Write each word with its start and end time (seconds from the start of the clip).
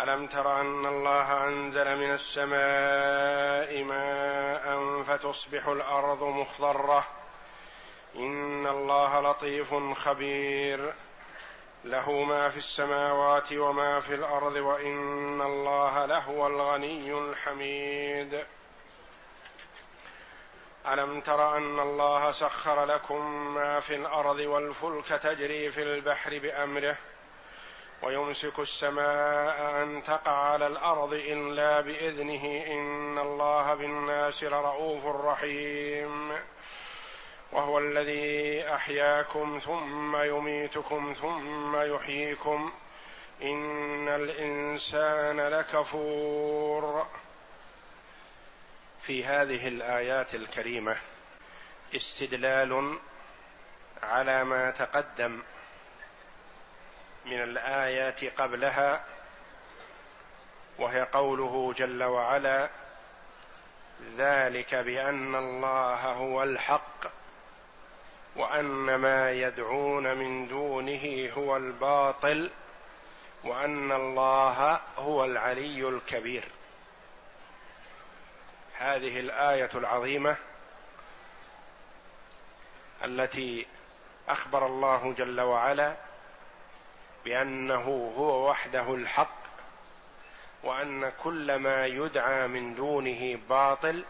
ألم 0.00 0.26
تر 0.26 0.60
أن 0.60 0.86
الله 0.86 1.48
أنزل 1.48 1.96
من 1.96 2.14
السماء 2.14 3.84
ماء 3.84 5.02
فتصبح 5.02 5.68
الأرض 5.68 6.22
مخضرة؟ 6.22 7.06
إن 8.16 8.66
الله 8.66 9.20
لطيف 9.20 9.74
خبير. 9.94 10.94
له 11.84 12.12
ما 12.12 12.48
في 12.48 12.56
السماوات 12.56 13.52
وما 13.52 14.00
في 14.00 14.14
الأرض 14.14 14.56
وإن 14.56 15.40
الله 15.40 16.06
لهو 16.06 16.46
الغني 16.46 17.18
الحميد. 17.18 18.44
ألم 20.86 21.20
تر 21.20 21.56
أن 21.56 21.80
الله 21.80 22.32
سخر 22.32 22.84
لكم 22.84 23.54
ما 23.54 23.80
في 23.80 23.94
الأرض 23.94 24.38
والفلك 24.38 25.06
تجري 25.06 25.70
في 25.70 25.82
البحر 25.82 26.38
بأمره؟ 26.38 26.96
ويمسك 28.02 28.58
السماء 28.58 29.82
أن 29.82 30.02
تقع 30.06 30.30
على 30.30 30.66
الأرض 30.66 31.12
الا 31.12 31.80
بإذنه 31.80 32.64
إن 32.66 33.18
الله 33.18 33.74
بالناس 33.74 34.44
لرؤوف 34.44 35.06
رحيم. 35.06 36.32
وهو 37.52 37.78
الذي 37.78 38.64
أحياكم 38.74 39.58
ثم 39.58 40.16
يميتكم 40.16 41.12
ثم 41.20 41.76
يحييكم. 41.76 42.72
إن 43.42 44.08
الإنسان 44.08 45.40
لكفور. 45.40 47.06
في 49.06 49.24
هذه 49.24 49.68
الآيات 49.68 50.34
الكريمة 50.34 50.96
استدلال 51.96 52.98
على 54.02 54.44
ما 54.44 54.70
تقدم 54.70 55.42
من 57.26 57.42
الآيات 57.42 58.24
قبلها 58.40 59.04
وهي 60.78 61.02
قوله 61.02 61.74
جل 61.76 62.02
وعلا 62.02 62.68
ذلك 64.18 64.74
بأن 64.74 65.34
الله 65.34 66.12
هو 66.12 66.42
الحق 66.42 67.06
وأن 68.36 68.94
ما 68.94 69.30
يدعون 69.32 70.16
من 70.16 70.48
دونه 70.48 71.30
هو 71.36 71.56
الباطل 71.56 72.50
وأن 73.44 73.92
الله 73.92 74.80
هو 74.96 75.24
العلي 75.24 75.88
الكبير. 75.88 76.44
هذه 78.78 79.20
الآية 79.20 79.70
العظيمة 79.74 80.36
التي 83.04 83.66
أخبر 84.28 84.66
الله 84.66 85.14
جل 85.18 85.40
وعلا 85.40 85.96
بأنه 87.24 88.12
هو 88.16 88.50
وحده 88.50 88.94
الحق 88.94 89.44
وأن 90.62 91.12
كل 91.22 91.56
ما 91.56 91.86
يدعى 91.86 92.46
من 92.46 92.74
دونه 92.74 93.38
باطل 93.48 94.04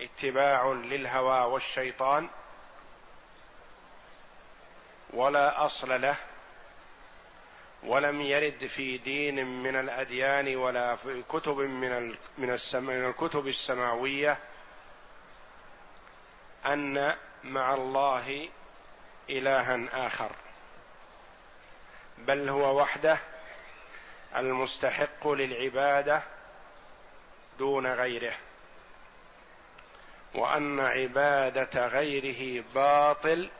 اتباع 0.00 0.66
للهوى 0.66 1.40
والشيطان 1.52 2.28
ولا 5.10 5.64
أصل 5.64 6.00
له 6.00 6.16
ولم 7.82 8.20
يرد 8.20 8.66
في 8.66 8.98
دين 8.98 9.46
من 9.62 9.76
الأديان 9.76 10.56
ولا 10.56 10.96
في 10.96 11.22
كتب 11.22 11.56
من 11.58 12.16
من 12.38 12.50
الكتب 12.90 13.48
السماوية 13.48 14.38
أن 16.66 17.16
مع 17.44 17.74
الله 17.74 18.48
إلها 19.30 20.06
آخر. 20.06 20.30
بل 22.26 22.48
هو 22.48 22.80
وحده 22.80 23.18
المستحق 24.36 25.28
للعبادة 25.28 26.22
دون 27.58 27.86
غيره. 27.86 28.34
وأن 30.34 30.80
عبادة 30.80 31.86
غيره 31.86 32.64
باطل 32.74 33.50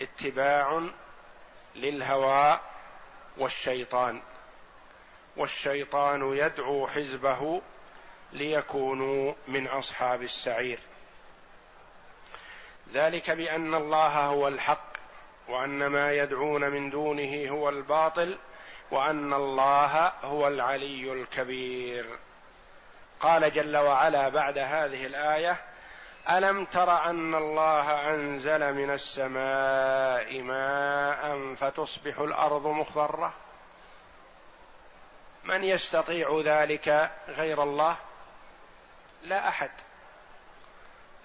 اتباع 0.00 0.88
للهوى 1.74 2.60
والشيطان. 3.36 4.22
والشيطان 5.36 6.36
يدعو 6.36 6.86
حزبه 6.86 7.62
ليكونوا 8.32 9.34
من 9.48 9.66
أصحاب 9.66 10.22
السعير. 10.22 10.78
ذلك 12.92 13.30
بأن 13.30 13.74
الله 13.74 14.24
هو 14.26 14.48
الحق 14.48 14.93
وأن 15.48 15.86
ما 15.86 16.12
يدعون 16.12 16.70
من 16.70 16.90
دونه 16.90 17.48
هو 17.50 17.68
الباطل 17.68 18.38
وأن 18.90 19.34
الله 19.34 20.12
هو 20.22 20.48
العلي 20.48 21.12
الكبير. 21.12 22.18
قال 23.20 23.52
جل 23.52 23.76
وعلا 23.76 24.28
بعد 24.28 24.58
هذه 24.58 25.06
الآية 25.06 25.56
ألم 26.30 26.64
تر 26.64 27.04
أن 27.10 27.34
الله 27.34 28.14
أنزل 28.14 28.74
من 28.74 28.90
السماء 28.90 30.42
ماء 30.42 31.54
فتصبح 31.54 32.18
الأرض 32.18 32.66
مخضرة؟ 32.66 33.34
من 35.44 35.64
يستطيع 35.64 36.40
ذلك 36.44 37.10
غير 37.28 37.62
الله؟ 37.62 37.96
لا 39.22 39.48
أحد. 39.48 39.70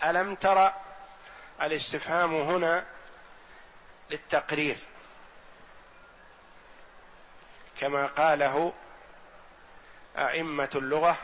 ألم 0.03 0.35
تر؟ 0.35 0.71
الاستفهام 1.61 2.35
هنا 2.35 2.85
للتقرير. 4.09 4.77
كما 7.79 8.05
قاله 8.05 8.73
أئمة 10.17 10.69
اللغة 10.75 11.17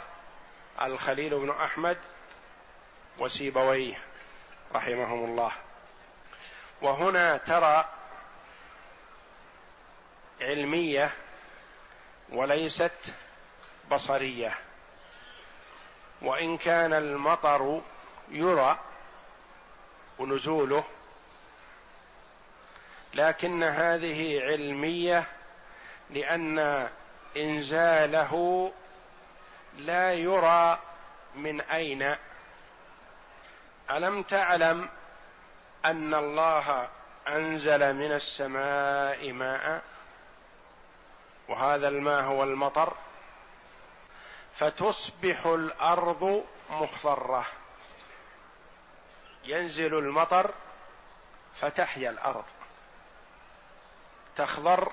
الخليل 0.81 1.40
بن 1.40 1.50
أحمد 1.50 1.97
وسيبويه 3.18 3.97
رحمهم 4.75 5.25
الله. 5.25 5.51
وهنا 6.81 7.38
ترى 7.38 7.85
علمية 10.41 11.16
وليست 12.29 13.13
بصرية. 13.91 14.57
وإن 16.22 16.57
كان 16.57 16.94
المطر 16.94 17.81
يرى 18.29 18.79
ونزوله 20.19 20.84
لكن 23.15 23.63
هذه 23.63 24.41
علمية 24.41 25.27
لأن 26.09 26.89
إنزاله 27.37 28.73
لا 29.77 30.13
يرى 30.13 30.79
من 31.35 31.61
أين. 31.61 32.15
ألم 33.91 34.23
تعلم 34.23 34.89
أن 35.85 36.15
الله 36.15 36.89
أنزل 37.27 37.93
من 37.93 38.11
السماء 38.11 39.31
ماء 39.31 39.81
وهذا 41.47 41.87
الماء 41.87 42.23
هو 42.23 42.43
المطر 42.43 42.93
فتصبح 44.55 45.45
الأرض 45.45 46.45
مخضرة. 46.69 47.47
ينزل 49.43 49.97
المطر 49.97 50.51
فتحيا 51.55 52.09
الأرض. 52.09 52.45
تخضر 54.35 54.91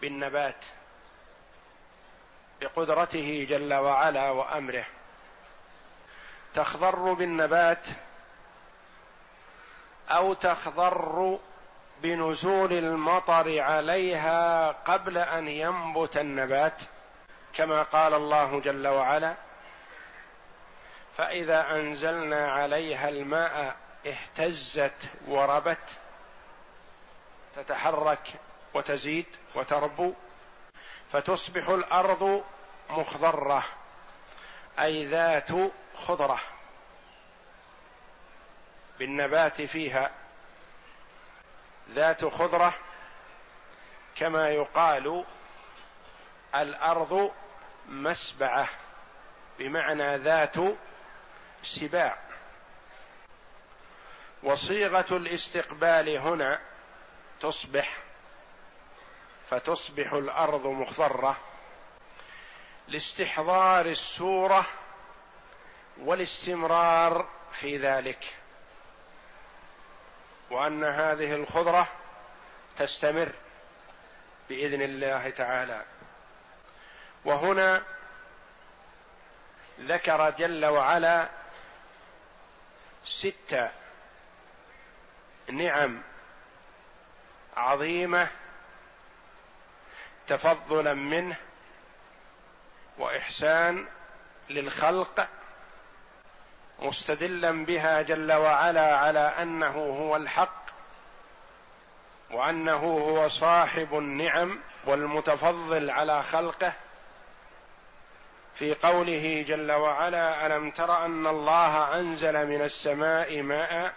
بالنبات 0.00 0.64
بقدرته 2.60 3.46
جل 3.50 3.74
وعلا 3.74 4.30
وأمره. 4.30 4.84
تخضر 6.54 7.12
بالنبات 7.12 7.86
أو 10.10 10.32
تخضر 10.32 11.38
بنزول 12.02 12.72
المطر 12.72 13.60
عليها 13.60 14.72
قبل 14.72 15.18
أن 15.18 15.48
ينبت 15.48 16.16
النبات 16.16 16.82
كما 17.54 17.82
قال 17.82 18.14
الله 18.14 18.60
جل 18.60 18.88
وعلا 18.88 19.34
فإذا 21.16 21.70
أنزلنا 21.70 22.52
عليها 22.52 23.08
الماء 23.08 23.76
اهتزت 24.06 25.10
وربت 25.28 25.78
تتحرك 27.56 28.28
وتزيد 28.74 29.26
وتربو 29.54 30.14
فتصبح 31.12 31.68
الأرض 31.68 32.44
مخضرة 32.90 33.64
أي 34.78 35.04
ذات 35.04 35.48
خضرة. 35.94 36.40
بالنبات 38.98 39.62
فيها 39.62 40.10
ذات 41.90 42.24
خضرة 42.24 42.74
كما 44.16 44.48
يقال 44.48 45.24
الأرض 46.54 47.32
مسبعة 47.88 48.68
بمعنى 49.58 50.16
ذات 50.16 50.56
سباع. 51.62 52.18
وصيغة 54.42 55.16
الاستقبال 55.16 56.08
هنا 56.16 56.71
تصبح 57.42 57.96
فتصبح 59.50 60.12
الأرض 60.12 60.66
مخضرة 60.66 61.36
لاستحضار 62.88 63.86
السورة 63.86 64.66
والاستمرار 65.98 67.28
في 67.52 67.78
ذلك 67.78 68.34
وأن 70.50 70.84
هذه 70.84 71.32
الخضرة 71.34 71.88
تستمر 72.76 73.32
بإذن 74.48 74.82
الله 74.82 75.30
تعالى. 75.30 75.84
وهنا 77.24 77.82
ذكر 79.80 80.30
جل 80.30 80.66
وعلا 80.66 81.28
ست 83.04 83.70
نعم 85.48 86.02
عظيمة 87.56 88.28
تفضلا 90.26 90.94
منه 90.94 91.36
وإحسان 92.98 93.86
للخلق 94.50 95.28
مستدلا 96.78 97.64
بها 97.64 98.02
جل 98.02 98.32
وعلا 98.32 98.96
على 98.96 99.18
أنه 99.18 99.76
هو 99.76 100.16
الحق 100.16 100.62
وأنه 102.30 102.76
هو 102.76 103.28
صاحب 103.28 103.98
النعم 103.98 104.58
والمتفضل 104.84 105.90
على 105.90 106.22
خلقه. 106.22 106.72
في 108.54 108.74
قوله 108.74 109.44
جل 109.48 109.72
وعلا 109.72 110.46
ألم 110.46 110.70
تر 110.70 111.04
أن 111.04 111.26
الله 111.26 111.98
أنزل 111.98 112.46
من 112.46 112.62
السماء 112.62 113.42
ماء 113.42 113.92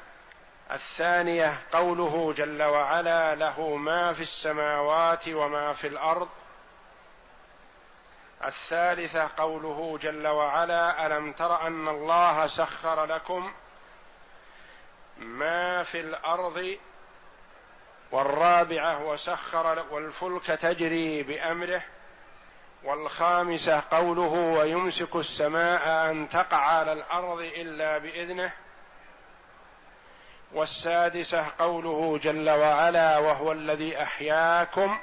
الثانية 0.71 1.59
قوله 1.71 2.33
جل 2.38 2.63
وعلا 2.63 3.35
له 3.35 3.75
ما 3.75 4.13
في 4.13 4.21
السماوات 4.21 5.27
وما 5.27 5.73
في 5.73 5.88
الأرض. 5.88 6.29
الثالثة 8.45 9.29
قوله 9.38 10.00
جل 10.01 10.27
وعلا 10.27 11.06
ألم 11.06 11.31
تر 11.31 11.67
أن 11.67 11.88
الله 11.88 12.47
سخر 12.47 13.06
لكم 13.06 13.53
ما 15.17 15.83
في 15.83 16.00
الأرض 16.00 16.77
والرابعة 18.12 19.03
وسخر 19.03 19.85
والفلك 19.91 20.45
تجري 20.45 21.23
بأمره. 21.23 21.81
والخامسة 22.83 23.83
قوله 23.91 24.57
ويمسك 24.59 25.15
السماء 25.15 26.12
أن 26.12 26.29
تقع 26.29 26.57
على 26.57 26.94
الأرض 26.94 27.39
إلا 27.39 27.97
بإذنه. 27.97 28.64
والسادسة 30.55 31.45
قوله 31.59 32.19
جل 32.23 32.49
وعلا 32.49 33.17
وهو 33.17 33.51
الذي 33.51 34.03
أحياكم 34.03 34.97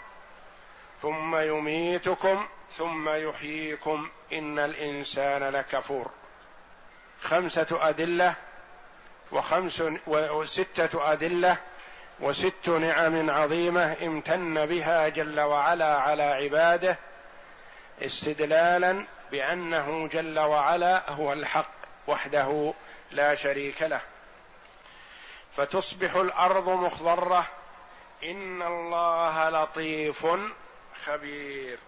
ثم 1.02 1.36
يميتكم 1.36 2.46
ثم 2.70 3.08
يحييكم 3.08 4.10
إن 4.32 4.58
الإنسان 4.58 5.42
لكفور. 5.42 6.10
خمسة 7.22 7.78
أدلة 7.88 8.34
وخمس 9.32 9.82
وستة 10.06 11.12
أدلة 11.12 11.56
وست 12.20 12.68
نعم 12.68 13.30
عظيمة 13.30 13.96
امتن 14.02 14.66
بها 14.66 15.08
جل 15.08 15.40
وعلا 15.40 15.98
على 15.98 16.22
عباده 16.22 16.96
استدلالا 18.02 19.04
بأنه 19.30 20.08
جل 20.08 20.38
وعلا 20.38 21.10
هو 21.10 21.32
الحق 21.32 21.72
وحده 22.06 22.74
لا 23.10 23.34
شريك 23.34 23.82
له. 23.82 24.00
فتصبح 25.56 26.14
الأرض 26.14 26.68
مخضرة. 26.68 27.46
إن 28.24 28.62
الله 28.62 29.50
لطيف 29.50 30.26
خبير. 31.04 31.78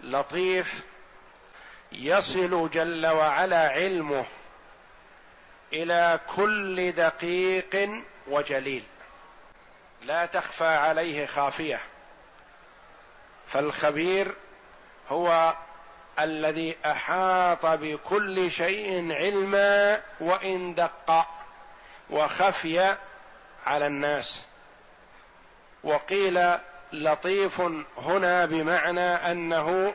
لطيف 0.00 0.84
يصل 1.92 2.70
جل 2.70 3.06
وعلا 3.06 3.68
علمه 3.68 4.24
إلى 5.72 6.20
كل 6.36 6.92
دقيق 6.92 8.02
وجليل. 8.28 8.82
لا 10.02 10.26
تخفى 10.26 10.66
عليه 10.66 11.26
خافية. 11.26 11.80
فالخبير 13.46 14.34
هو 15.08 15.54
الذي 16.20 16.76
أحاط 16.86 17.66
بكل 17.66 18.50
شيء 18.50 19.12
علما 19.12 20.02
وإن 20.20 20.74
دق. 20.74 21.26
وخفي 22.10 22.94
على 23.66 23.86
الناس. 23.86 24.42
وقيل 25.84 26.58
لطيف 26.92 27.60
هنا 27.98 28.46
بمعنى 28.46 29.00
أنه 29.00 29.94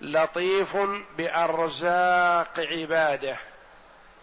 لطيف 0.00 0.76
بأرزاق 1.18 2.60
عباده. 2.60 3.36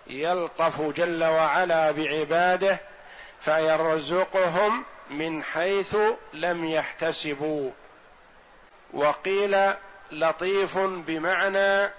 يلطف 0.07 0.81
جل 0.81 1.23
وعلا 1.23 1.91
بعباده 1.91 2.79
فيرزقهم 3.41 4.85
من 5.09 5.43
حيث 5.43 5.95
لم 6.33 6.65
يحتسبوا. 6.65 7.71
وقيل 8.93 9.73
لطيف 10.11 10.77
بمعنى 10.77 11.91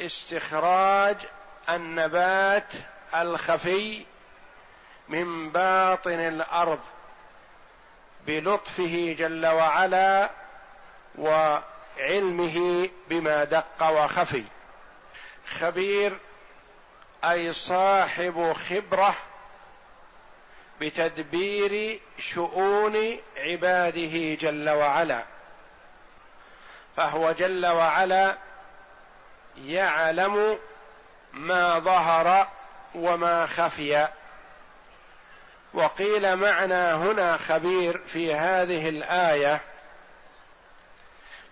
استخراج 0.00 1.16
النبات 1.68 2.72
الخفي 3.14 4.04
من 5.08 5.50
باطن 5.50 6.20
الأرض 6.20 6.80
بلطفه 8.26 9.16
جل 9.18 9.46
وعلا 9.46 10.30
وعلمه 11.18 12.88
بما 13.08 13.44
دق 13.44 13.82
وخفي. 13.82 14.44
خبير 15.46 16.18
أي 17.24 17.52
صاحب 17.52 18.52
خبرة 18.52 19.14
بتدبير 20.80 22.00
شؤون 22.18 23.18
عباده 23.36 24.34
جل 24.34 24.70
وعلا. 24.70 25.22
فهو 26.96 27.32
جل 27.32 27.66
وعلا 27.66 28.36
يعلم 29.64 30.58
ما 31.32 31.78
ظهر 31.78 32.48
وما 32.94 33.46
خفي. 33.46 34.08
وقيل 35.74 36.36
معنى 36.36 36.74
هنا 36.74 37.36
خبير 37.36 38.00
في 38.06 38.34
هذه 38.34 38.88
الآية 38.88 39.60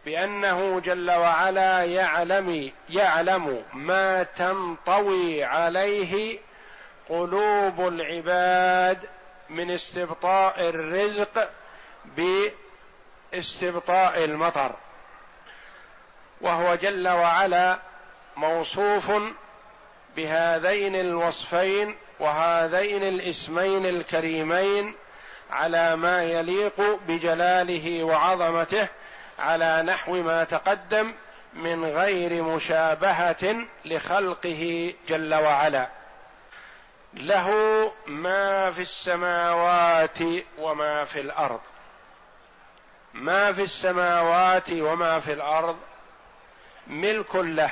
بأنه 0.05 0.81
جل 0.81 1.11
وعلا 1.11 1.85
يعلم 1.85 2.73
يعلم 2.89 3.65
ما 3.73 4.23
تنطوي 4.23 5.45
عليه 5.45 6.39
قلوب 7.09 7.89
العباد 7.89 9.09
من 9.49 9.71
استبطاء 9.71 10.69
الرزق 10.69 11.51
باستبطاء 13.33 14.25
المطر. 14.25 14.73
وهو 16.41 16.75
جل 16.75 17.09
وعلا 17.09 17.79
موصوف 18.37 19.13
بهذين 20.17 20.97
الوصفين 20.97 21.97
وهذين 22.21 23.03
الاسمين 23.03 23.87
الكريمين 23.87 24.95
على 25.51 25.97
ما 25.97 26.25
يليق 26.25 26.99
بجلاله 27.09 28.05
وعظمته 28.05 28.89
على 29.39 29.83
نحو 29.83 30.23
ما 30.23 30.45
تقدم 30.45 31.15
من 31.55 31.85
غير 31.85 32.43
مشابهة 32.43 33.57
لخلقه 33.85 34.95
جل 35.09 35.35
وعلا. 35.35 35.89
له 37.15 37.51
ما 38.07 38.71
في 38.71 38.83
السماوات 38.83 40.19
وما 40.59 41.05
في 41.05 41.21
الأرض. 41.21 41.61
ما 43.15 43.53
في 43.53 43.63
السماوات 43.63 44.71
وما 44.73 45.21
في 45.21 45.33
الأرض 45.33 45.77
ملك 46.87 47.37
له. 47.37 47.71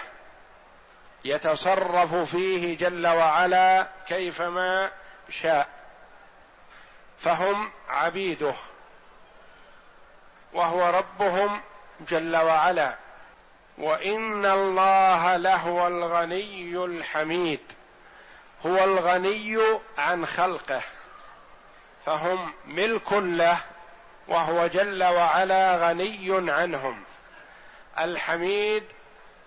يتصرف 1.24 2.14
فيه 2.14 2.78
جل 2.78 3.06
وعلا 3.06 3.88
كيفما 4.08 4.90
شاء. 5.30 5.68
فهم 7.18 7.70
عبيده 7.88 8.54
وهو 10.52 10.90
ربهم 10.90 11.60
جل 12.08 12.36
وعلا. 12.36 12.94
وإن 13.78 14.46
الله 14.46 15.36
لهو 15.36 15.86
الغني 15.86 16.84
الحميد 16.84 17.60
هو 18.66 18.84
الغني 18.84 19.58
عن 19.98 20.26
خلقه. 20.26 20.82
فهم 22.06 22.52
ملك 22.66 23.12
له 23.12 23.60
وهو 24.28 24.66
جل 24.66 25.04
وعلا 25.04 25.76
غني 25.76 26.52
عنهم. 26.52 27.04
الحميد 27.98 28.84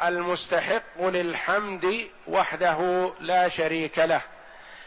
المستحق 0.03 1.01
للحمد 1.01 2.07
وحده 2.27 3.11
لا 3.19 3.49
شريك 3.49 3.99
له 3.99 4.21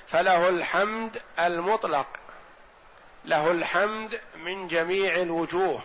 فله 0.09 0.49
الحمد 0.49 1.23
المطلق 1.39 2.07
له 3.25 3.51
الحمد 3.51 4.21
من 4.37 4.69
جميع 4.69 5.15
الوجوه 5.15 5.81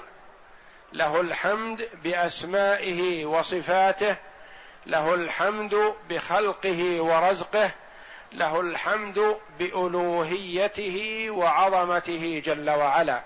له 0.93 1.21
الحمد 1.21 1.89
بأسمائه 2.03 3.25
وصفاته 3.25 4.15
له 4.85 5.13
الحمد 5.13 5.93
بخلقه 6.09 7.01
ورزقه 7.01 7.71
له 8.31 8.59
الحمد 8.59 9.37
بألوهيته 9.59 11.27
وعظمته 11.29 12.41
جل 12.45 12.69
وعلا 12.69 13.21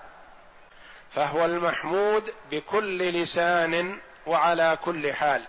فهو 1.11 1.45
المحمود 1.45 2.33
بكل 2.51 2.97
لسان 2.97 3.99
وعلى 4.25 4.77
كل 4.81 5.13
حال. 5.13 5.41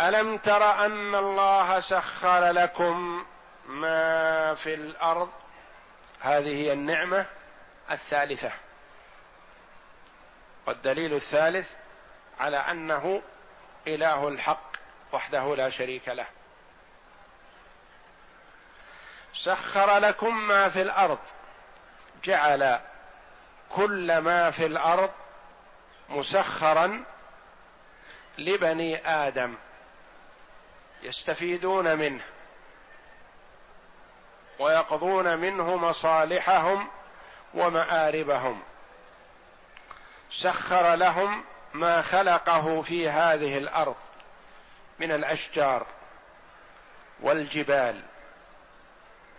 ألم 0.00 0.36
تر 0.36 0.84
أن 0.86 1.14
الله 1.14 1.80
سخر 1.80 2.50
لكم 2.50 3.26
ما 3.66 4.54
في 4.54 4.74
الأرض؟ 4.74 5.30
هذه 6.20 6.62
هي 6.62 6.72
النعمة 6.72 7.26
الثالثة. 7.90 8.52
والدليل 10.66 11.14
الثالث 11.14 11.72
على 12.40 12.56
أنه 12.56 13.22
إله 13.86 14.28
الحق 14.28 14.70
وحده 15.12 15.56
لا 15.56 15.70
شريك 15.70 16.08
له. 16.08 16.26
سخر 19.34 19.98
لكم 19.98 20.46
ما 20.46 20.68
في 20.68 20.82
الأرض. 20.82 21.18
جعل 22.24 22.80
كل 23.70 24.18
ما 24.18 24.50
في 24.50 24.66
الأرض 24.66 25.10
مسخرا 26.08 27.04
لبني 28.38 29.08
آدم. 29.08 29.54
يستفيدون 31.06 31.96
منه 31.96 32.22
ويقضون 34.58 35.38
منه 35.38 35.76
مصالحهم 35.76 36.88
ومآربهم. 37.54 38.62
سخر 40.30 40.94
لهم 40.94 41.44
ما 41.72 42.02
خلقه 42.02 42.82
في 42.82 43.08
هذه 43.08 43.58
الأرض 43.58 43.96
من 44.98 45.12
الأشجار 45.12 45.86
والجبال 47.20 48.02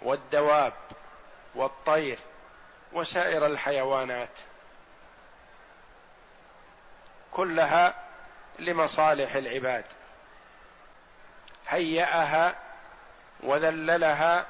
والدواب 0.01 0.74
والطير 1.55 2.19
وسائر 2.93 3.45
الحيوانات 3.45 4.29
كلها 7.31 7.93
لمصالح 8.59 9.36
العباد. 9.36 9.86
هيأها 11.67 12.55
وذللها 13.39 14.45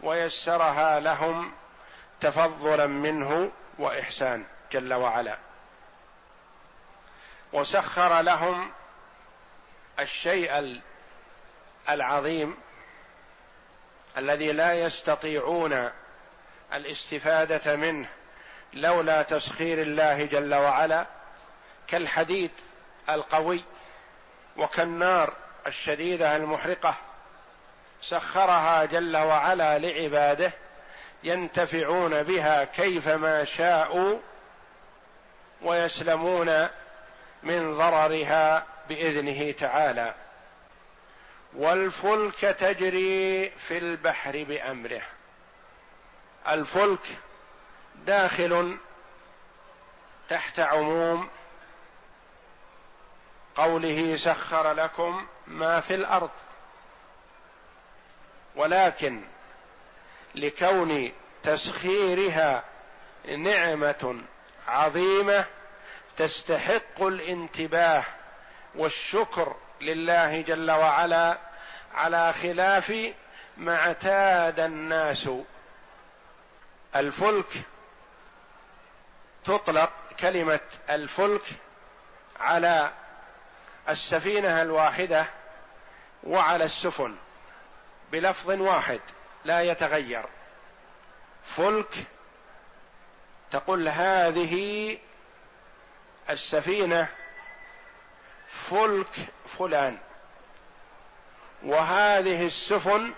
ويسرها 0.00 1.00
لهم 1.00 1.52
تفضلا 2.20 2.86
منه 2.86 3.50
وإحسان 3.78 4.44
جل 4.72 4.94
وعلا. 4.94 5.38
وسخر 7.52 8.20
لهم 8.20 8.70
الشيء 10.00 10.80
العظيم 11.88 12.56
الذي 14.18 14.52
لا 14.52 14.72
يستطيعون 14.72 15.90
الاستفادة 16.72 17.76
منه 17.76 18.08
لولا 18.72 19.22
تسخير 19.22 19.82
الله 19.82 20.24
جل 20.24 20.54
وعلا 20.54 21.06
كالحديد 21.88 22.50
القوي 23.08 23.64
وكالنار 24.56 25.32
الشديدة 25.66 26.36
المحرقة 26.36 26.94
سخرها 28.02 28.84
جل 28.84 29.16
وعلا 29.16 29.78
لعباده 29.78 30.52
ينتفعون 31.24 32.22
بها 32.22 32.64
كيفما 32.64 33.44
شاءوا 33.44 34.18
ويسلمون 35.62 36.68
من 37.42 37.72
ضررها 37.74 38.66
بإذنه 38.88 39.52
تعالى. 39.52 40.14
والفلك 41.54 42.40
تجري 42.40 43.50
في 43.50 43.78
البحر 43.78 44.44
بأمره. 44.48 45.02
الفلك 46.48 47.06
داخل 48.06 48.76
تحت 50.28 50.60
عموم 50.60 51.28
قوله 53.56 54.16
سخر 54.16 54.72
لكم 54.72 55.26
ما 55.46 55.80
في 55.80 55.94
الأرض. 55.94 56.30
ولكن 58.56 59.22
لكون 60.34 61.12
تسخيرها 61.42 62.64
نعمة 63.38 64.20
عظيمة 64.68 65.44
تستحق 66.16 67.02
الانتباه 67.02 68.04
والشكر 68.74 69.56
لله 69.80 70.40
جل 70.40 70.70
وعلا 70.70 71.38
على 71.94 72.32
خلاف 72.32 73.12
ما 73.56 73.76
اعتاد 73.76 74.60
الناس. 74.60 75.28
الفلك 76.96 77.62
تطلق 79.44 79.92
كلمة 80.20 80.60
الفلك 80.90 81.42
على 82.40 82.92
السفينة 83.88 84.62
الواحدة 84.62 85.26
وعلى 86.24 86.64
السفن 86.64 87.16
بلفظ 88.12 88.50
واحد 88.50 89.00
لا 89.44 89.60
يتغير. 89.60 90.24
فلك 91.44 91.94
تقول 93.50 93.88
هذه 93.88 94.98
السفينة 96.30 97.08
فلك 98.48 99.14
فلان 99.58 99.98
وهذه 101.62 102.46
السفن 102.46 103.12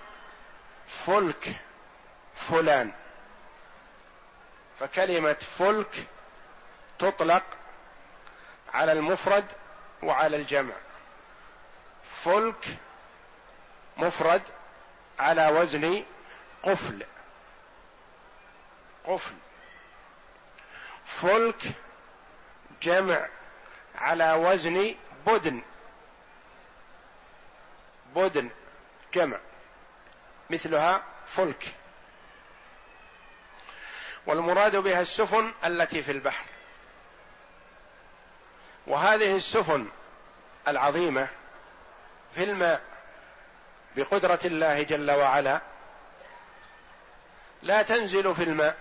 فلك 0.88 1.56
فلان. 2.34 2.92
فكلمة 4.80 5.32
فلك 5.32 6.06
تطلق 6.98 7.42
على 8.74 8.92
المفرد 8.92 9.44
وعلى 10.02 10.36
الجمع. 10.36 10.74
فلك 12.24 12.64
مفرد 13.96 14.42
على 15.18 15.48
وزن 15.48 16.04
قفل. 16.62 17.06
قفل. 19.04 19.34
فلك 21.06 21.62
جمع 22.82 23.28
على 23.94 24.32
وزن 24.32 24.94
بدن. 25.26 25.62
بدن 28.14 28.50
جمع. 29.14 29.38
مثلها 30.50 31.02
فلك. 31.26 31.74
والمراد 34.26 34.76
بها 34.76 35.00
السفن 35.00 35.52
التي 35.64 36.02
في 36.02 36.12
البحر. 36.12 36.57
وهذه 38.88 39.36
السفن 39.36 39.86
العظيمة 40.68 41.28
في 42.34 42.44
الماء 42.44 42.80
بقدرة 43.96 44.38
الله 44.44 44.82
جل 44.82 45.10
وعلا 45.10 45.60
لا 47.62 47.82
تنزل 47.82 48.34
في 48.34 48.42
الماء 48.42 48.76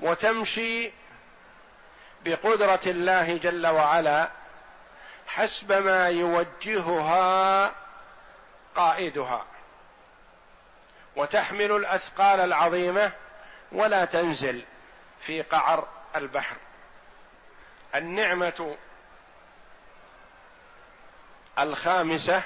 وتمشي 0.00 0.90
بقدرة 2.24 2.80
الله 2.86 3.36
جل 3.36 3.66
وعلا 3.66 4.28
حسب 5.26 5.72
ما 5.72 6.08
يوجهها 6.08 7.72
قائدها. 8.74 9.44
وتحمل 11.16 11.72
الأثقال 11.72 12.40
العظيمة 12.40 13.12
ولا 13.72 14.04
تنزل 14.04 14.64
في 15.20 15.42
قعر 15.42 15.88
البحر. 16.16 16.56
النعمة 17.94 18.76
الخامسة 21.58 22.42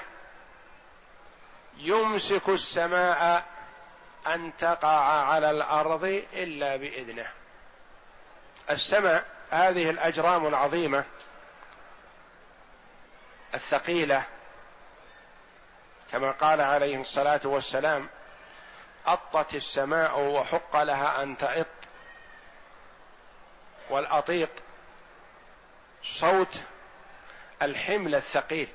يمسك 1.77 2.49
السماء 2.49 3.45
أن 4.27 4.57
تقع 4.57 5.23
على 5.23 5.49
الأرض 5.51 6.03
إلا 6.33 6.75
بإذنه. 6.75 7.27
السماء 8.69 9.25
هذه 9.49 9.89
الأجرام 9.89 10.47
العظيمة 10.47 11.03
الثقيلة 13.53 14.25
كما 16.11 16.31
قال 16.31 16.61
عليه 16.61 17.01
الصلاة 17.01 17.41
والسلام 17.43 18.09
أطت 19.05 19.55
السماء 19.55 20.19
وحق 20.19 20.83
لها 20.83 21.23
أن 21.23 21.37
تئط 21.37 21.67
والأطيط 23.89 24.49
صوت 26.03 26.63
الحمل 27.61 28.15
الثقيل. 28.15 28.67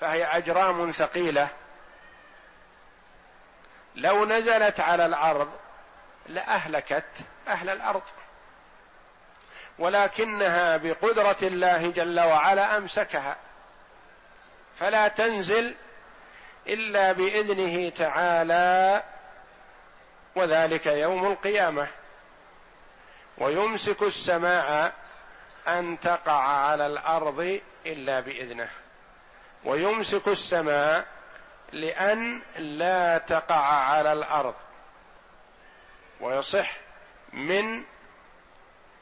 فهي 0.00 0.24
أجرام 0.24 0.90
ثقيلة. 0.90 1.48
لو 3.94 4.24
نزلت 4.24 4.80
على 4.80 5.06
الأرض 5.06 5.50
لأهلكت 6.26 7.04
أهل 7.48 7.68
الأرض. 7.70 8.02
ولكنها 9.78 10.76
بقدرة 10.76 11.36
الله 11.42 11.90
جل 11.90 12.20
وعلا 12.20 12.76
أمسكها. 12.76 13.36
فلا 14.80 15.08
تنزل 15.08 15.74
إلا 16.66 17.12
بإذنه 17.12 17.88
تعالى 17.88 19.02
وذلك 20.34 20.86
يوم 20.86 21.26
القيامة. 21.26 21.88
ويمسك 23.38 24.02
السماء 24.02 24.92
أن 25.68 26.00
تقع 26.00 26.42
على 26.42 26.86
الأرض 26.86 27.60
إلا 27.86 28.20
بإذنه 28.20 28.68
ويمسك 29.64 30.28
السماء 30.28 31.04
لأن 31.72 32.42
لا 32.56 33.18
تقع 33.18 33.64
على 33.64 34.12
الأرض 34.12 34.54
ويصح 36.20 36.70
من 37.32 37.82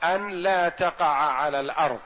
أن 0.05 0.29
لا 0.31 0.69
تقع 0.69 1.33
على 1.33 1.61
الأرض. 1.61 2.01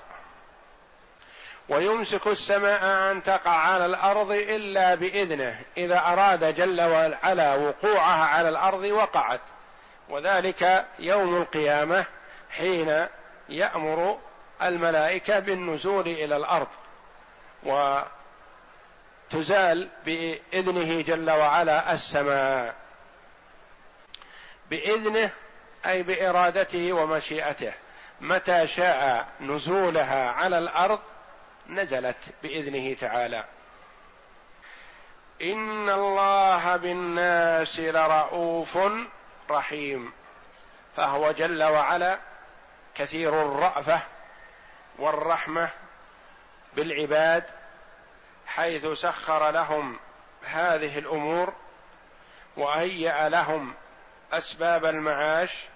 ويمسك 1.68 2.26
السماء 2.26 3.10
أن 3.12 3.22
تقع 3.22 3.50
على 3.50 3.86
الأرض 3.86 4.30
إلا 4.30 4.94
بإذنه 4.94 5.60
إذا 5.76 5.98
أراد 5.98 6.54
جل 6.54 6.80
وعلا 6.80 7.54
وقوعها 7.54 8.24
على 8.24 8.48
الأرض 8.48 8.84
وقعت. 8.84 9.40
وذلك 10.08 10.86
يوم 10.98 11.36
القيامة 11.36 12.06
حين 12.50 13.06
يأمر 13.48 14.18
الملائكة 14.62 15.38
بالنزول 15.38 16.08
إلى 16.08 16.36
الأرض 16.36 16.66
وتزال 19.32 19.88
بإذنه 20.04 21.02
جل 21.02 21.30
وعلا 21.30 21.92
السماء. 21.92 22.74
بإذنه 24.70 25.30
أي 25.86 26.02
بإرادته 26.02 26.92
ومشيئته. 26.92 27.72
متى 28.20 28.66
شاء 28.66 29.28
نزولها 29.40 30.30
على 30.30 30.58
الأرض 30.58 31.00
نزلت 31.66 32.18
بإذنه 32.42 32.94
تعالى. 32.94 33.44
إن 35.42 35.90
الله 35.90 36.76
بالناس 36.76 37.80
لرؤوف 37.80 38.78
رحيم. 39.50 40.12
فهو 40.96 41.32
جل 41.32 41.62
وعلا 41.62 42.18
كثير 42.94 43.42
الرأفة 43.42 44.02
والرحمة 44.98 45.70
بالعباد 46.76 47.44
حيث 48.46 48.86
سخر 48.86 49.50
لهم 49.50 49.98
هذه 50.44 50.98
الأمور 50.98 51.52
وهيأ 52.56 53.28
لهم 53.28 53.74
أسباب 54.32 54.84
المعاش 54.84 55.68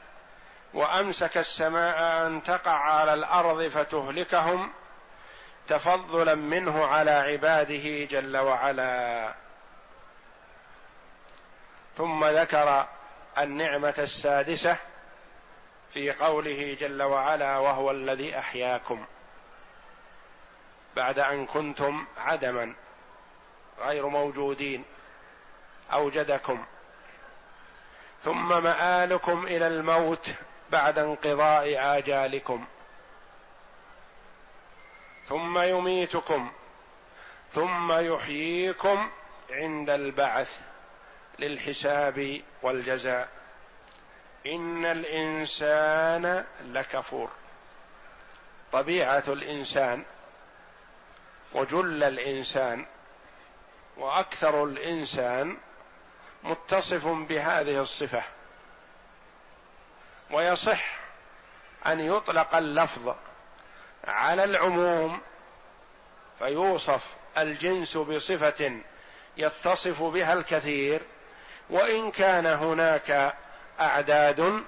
وأمسك 0.75 1.39
السماء 1.39 2.27
أن 2.27 2.43
تقع 2.43 2.73
على 2.73 3.15
الأرض 3.15 3.67
فتهلكهم 3.67 4.73
تفضلا 5.69 6.35
منه 6.35 6.87
على 6.87 7.11
عباده 7.11 8.05
جل 8.05 8.37
وعلا. 8.37 9.35
ثم 11.97 12.25
ذكر 12.25 12.87
النعمة 13.39 13.95
السادسة 13.99 14.77
في 15.95 16.13
قوله 16.13 16.77
جل 16.81 17.03
وعلا 17.03 17.59
وهو 17.59 17.91
الذي 17.91 18.39
أحياكم 18.39 19.05
بعد 20.97 21.19
أن 21.19 21.47
كنتم 21.47 22.07
عدما 22.19 22.75
غير 23.79 24.07
موجودين 24.07 24.85
أوجدكم 25.93 26.65
ثم 28.25 28.63
مآلكم 28.63 29.47
إلى 29.47 29.67
الموت 29.67 30.31
بعد 30.71 30.99
انقضاء 30.99 31.97
آجالكم 31.99 32.65
ثم 35.29 35.59
يميتكم 35.59 36.53
ثم 37.55 37.93
يحييكم 37.93 39.11
عند 39.51 39.91
البعث 39.91 40.61
للحساب 41.39 42.41
والجزاء 42.63 43.42
إن 44.47 44.87
الإنسان 44.87 46.45
لكفور. 46.65 47.31
طبيعة 48.73 49.25
الإنسان 49.29 50.05
وجل 51.53 52.03
الإنسان 52.03 52.87
وأكثر 53.97 54.65
الإنسان 54.65 55.57
متصف 56.43 57.07
بهذه 57.07 57.81
الصفة. 57.81 58.23
ويصح 60.31 60.99
أن 61.87 62.01
يطلق 62.01 62.57
اللفظ 62.57 63.15
على 64.05 64.45
العموم 64.45 65.21
فيوصف 66.39 67.15
الجنس 67.39 67.97
بصفة 67.97 68.81
يتصف 69.37 70.03
بها 70.03 70.33
الكثير 70.33 71.01
وإن 71.71 72.11
كان 72.11 72.47
هناك 72.47 73.35
أعداد 73.81 74.65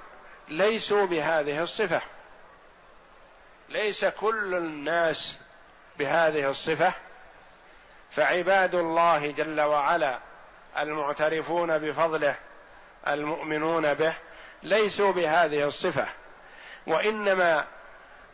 ليسوا 0.48 1.06
بهذه 1.06 1.62
الصفة. 1.62 2.00
ليس 3.68 4.04
كل 4.04 4.54
الناس 4.54 5.38
بهذه 5.98 6.50
الصفة. 6.50 6.92
فعباد 8.10 8.74
الله 8.74 9.30
جل 9.30 9.60
وعلا 9.60 10.18
المعترفون 10.78 11.78
بفضله 11.78 12.36
المؤمنون 13.08 13.94
به 13.94 14.14
ليسوا 14.62 15.12
بهذه 15.12 15.64
الصفة. 15.64 16.06
وإنما 16.86 17.64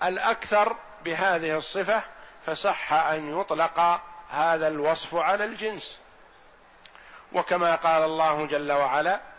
الأكثر 0.02 0.76
بهذه 1.04 1.56
الصفة 1.56 2.02
فصح 2.46 2.92
أن 2.92 3.40
يطلق 3.40 4.00
هذا 4.28 4.68
الوصف 4.68 5.14
على 5.14 5.44
الجنس. 5.44 5.98
وكما 7.32 7.76
قال 7.76 8.02
الله 8.02 8.46
جل 8.46 8.72
وعلا 8.72 9.29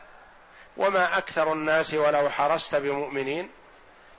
وما 0.82 1.18
أكثر 1.18 1.54
الناس 1.54 1.94
ولو 1.94 2.30
حرصت 2.30 2.76
بمؤمنين 2.76 3.50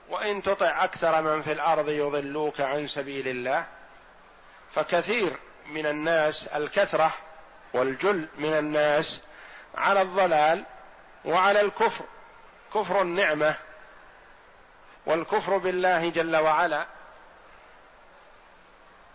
وإن 0.08 0.42
تطع 0.42 0.84
أكثر 0.84 1.22
من 1.22 1.42
في 1.42 1.52
الأرض 1.52 1.88
يضلوك 1.88 2.60
عن 2.60 2.88
سبيل 2.88 3.28
الله. 3.28 3.64
فكثير 4.74 5.32
من 5.66 5.86
الناس 5.86 6.46
الكثرة 6.46 7.12
والجل 7.72 8.28
من 8.38 8.52
الناس 8.52 9.20
على 9.74 10.02
الضلال 10.02 10.64
وعلى 11.24 11.60
الكفر. 11.60 12.04
كفر 12.74 13.02
النعمة 13.02 13.54
والكفر 15.06 15.56
بالله 15.56 16.08
جل 16.08 16.36
وعلا. 16.36 16.86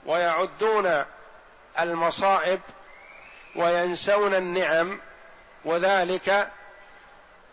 ويعدون 0.06 1.06
المصائب 1.80 2.60
وينسون 3.56 4.36
النعم 4.36 5.00
وذلك 5.66 6.50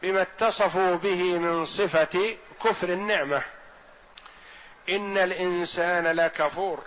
بما 0.04 0.22
اتصفوا 0.22 0.96
به 0.96 1.38
من 1.38 1.64
صفة 1.64 2.36
كفر 2.64 2.88
النعمة. 2.88 3.42
إن 4.88 5.18
الإنسان 5.18 6.06
لكفور 6.06 6.82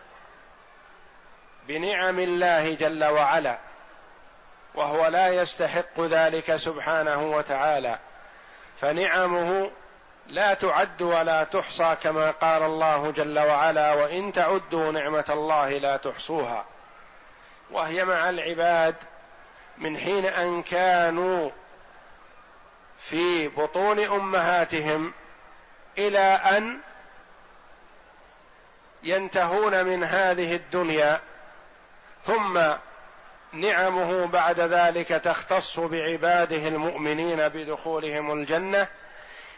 بنعم 1.68 2.20
الله 2.20 2.74
جل 2.74 3.04
وعلا 3.04 3.58
وهو 4.76 5.08
لا 5.08 5.28
يستحق 5.28 6.02
ذلك 6.02 6.56
سبحانه 6.56 7.32
وتعالى. 7.32 8.00
فنعمه 8.82 9.72
لا 10.28 10.54
تعد 10.54 11.02
ولا 11.02 11.44
تحصى 11.44 11.96
كما 12.04 12.32
قال 12.32 12.64
الله 12.64 13.12
جل 13.12 13.40
وعلا 13.40 13.94
وإن 13.94 14.34
تعدوا 14.34 14.92
نعمة 14.92 15.26
الله 15.30 15.70
لا 15.70 15.98
تحصوها. 15.98 16.66
وهي 17.72 18.06
مع 18.06 18.30
العباد 18.30 18.96
من 19.78 19.98
حين 19.98 20.26
أن 20.26 20.64
كانوا 20.64 21.50
في 23.10 23.48
بطون 23.48 24.00
أمهاتهم 24.00 25.14
إلى 25.98 26.20
أن 26.20 26.78
ينتهون 29.04 29.86
من 29.86 30.04
هذه 30.04 30.56
الدنيا 30.56 31.20
ثم 32.26 32.62
نعمه 33.54 34.26
بعد 34.26 34.60
ذلك 34.60 35.08
تختص 35.08 35.80
بعباده 35.80 36.68
المؤمنين 36.68 37.48
بدخولهم 37.48 38.40
الجنة. 38.40 38.88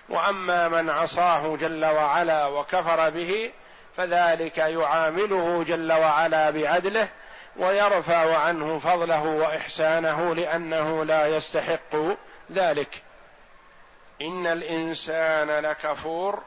وأما 0.10 0.68
من 0.68 0.90
عصاه 0.90 1.56
جل 1.56 1.86
وعلا 1.86 2.46
وكفر 2.46 3.10
به 3.10 3.52
فذلك 3.98 4.58
يعامله 4.58 5.64
جل 5.68 5.92
وعلا 5.92 6.50
بعدله 6.50 7.10
ويرفع 7.58 8.38
عنه 8.38 8.80
فضله 8.80 9.24
وإحسانه 9.24 10.36
لأنه 10.36 11.06
لا 11.06 11.28
يستحق 11.28 11.96
ذلك. 12.52 13.09
إن 14.22 14.48
الإنسان 14.48 15.50
لكفور 15.52 16.44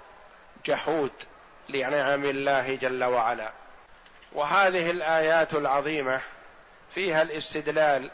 جحود 0.65 1.13
لنعم 1.69 2.25
الله 2.25 2.75
جل 2.75 3.05
وعلا. 3.05 3.53
وهذه 4.33 4.91
الآيات 4.91 5.55
العظيمة 5.55 6.21
فيها 6.95 7.23
الاستدلال 7.23 8.11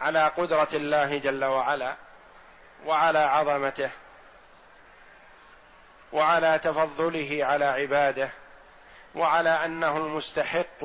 على 0.00 0.28
قدرة 0.28 0.68
الله 0.74 1.18
جل 1.18 1.44
وعلا 1.44 1.94
وعلى 2.86 3.18
عظمته 3.18 3.90
وعلى 6.12 6.58
تفضله 6.58 7.38
على 7.44 7.64
عباده 7.64 8.30
وعلى 9.14 9.50
أنه 9.50 9.96
المستحق 9.96 10.84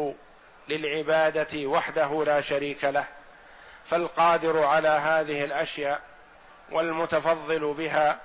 للعبادة 0.67 1.67
وحده 1.67 2.23
لا 2.25 2.41
شريك 2.41 2.84
له. 2.84 3.06
فالقادر 3.86 4.63
على 4.63 4.88
هذه 4.88 5.43
الأشياء 5.43 6.09
والمتفضل 6.71 7.73
بها 7.73 8.19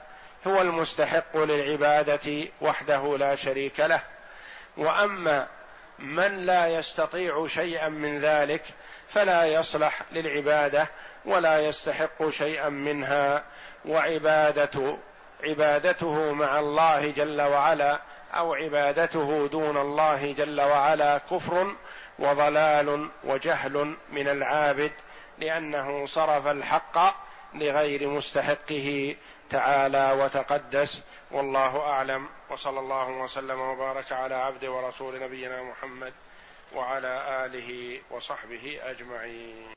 هو 0.46 0.60
المستحق 0.60 1.36
للعبادة 1.36 2.48
وحده 2.60 3.16
لا 3.18 3.34
شريك 3.34 3.80
له. 3.80 4.00
وأما 4.76 5.46
من 5.98 6.46
لا 6.46 6.66
يستطيع 6.66 7.46
شيئا 7.46 7.88
من 7.88 8.20
ذلك 8.20 8.62
فلا 9.08 9.46
يصلح 9.46 10.02
للعبادة 10.12 10.88
ولا 11.24 11.60
يستحق 11.60 12.28
شيئا 12.28 12.68
منها. 12.68 13.42
وعبادة 13.84 14.96
عبادته 15.44 16.32
مع 16.32 16.58
الله 16.58 17.10
جل 17.10 17.42
وعلا 17.42 18.00
أو 18.34 18.54
عبادته 18.54 19.48
دون 19.52 19.76
الله 19.76 20.32
جل 20.32 20.60
وعلا 20.60 21.18
كفر 21.18 21.74
وضلال 22.18 23.08
وجهل 23.24 23.96
من 24.12 24.28
العابد 24.28 24.92
لأنه 25.38 26.06
صرف 26.06 26.46
الحق 26.46 27.14
لغير 27.54 28.08
مستحقه 28.08 29.16
تعالى 29.50 30.12
وتقدس 30.12 31.02
والله 31.30 31.80
أعلم 31.80 32.28
وصلى 32.50 32.80
الله 32.80 33.10
وسلم 33.10 33.60
وبارك 33.60 34.12
على 34.12 34.34
عبد 34.34 34.64
ورسول 34.64 35.20
نبينا 35.20 35.62
محمد 35.62 36.12
وعلى 36.74 37.44
آله 37.46 38.00
وصحبه 38.10 38.78
أجمعين 38.82 39.66